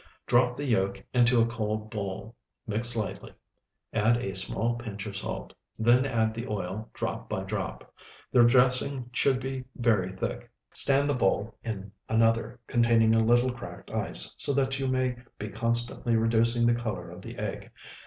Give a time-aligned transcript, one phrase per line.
[0.25, 3.31] Drop the yolk into a cold bowl, mix lightly,
[3.93, 7.93] add a small pinch of salt; then add the oil drop by drop.
[8.31, 10.49] The dressing should be very thick.
[10.73, 15.49] Stand the bowl in another containing a little cracked ice, so that you may be
[15.49, 17.69] constantly reducing the color of the egg.